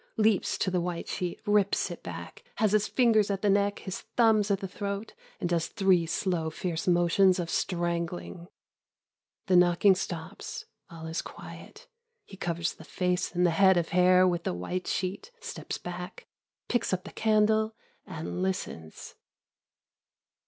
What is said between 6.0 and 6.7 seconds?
slow